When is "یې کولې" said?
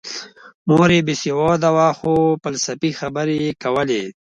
3.43-4.03